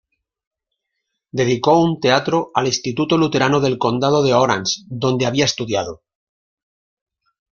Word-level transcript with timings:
Dedicó 1.39 1.75
un 1.79 1.99
teatro 1.99 2.49
al 2.55 2.65
Instituto 2.65 3.19
Luterano 3.19 3.59
del 3.59 3.77
Condado 3.77 4.23
de 4.23 4.33
Orange, 4.33 4.81
donde 4.87 5.27
había 5.27 5.45
estudiado. 5.45 6.01